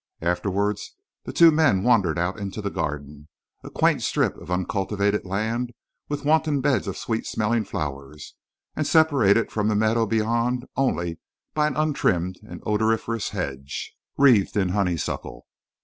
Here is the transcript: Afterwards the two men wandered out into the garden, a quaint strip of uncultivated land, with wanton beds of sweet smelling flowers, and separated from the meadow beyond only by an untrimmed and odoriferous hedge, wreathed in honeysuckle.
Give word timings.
Afterwards 0.23 0.95
the 1.25 1.31
two 1.31 1.51
men 1.51 1.83
wandered 1.83 2.17
out 2.17 2.39
into 2.39 2.59
the 2.59 2.71
garden, 2.71 3.27
a 3.63 3.69
quaint 3.69 4.01
strip 4.01 4.35
of 4.37 4.49
uncultivated 4.49 5.27
land, 5.27 5.73
with 6.09 6.25
wanton 6.25 6.59
beds 6.59 6.87
of 6.87 6.97
sweet 6.97 7.27
smelling 7.27 7.65
flowers, 7.65 8.33
and 8.75 8.87
separated 8.87 9.51
from 9.51 9.67
the 9.67 9.75
meadow 9.75 10.07
beyond 10.07 10.65
only 10.75 11.19
by 11.53 11.67
an 11.67 11.77
untrimmed 11.77 12.39
and 12.41 12.63
odoriferous 12.65 13.29
hedge, 13.29 13.93
wreathed 14.17 14.57
in 14.57 14.69
honeysuckle. 14.69 15.45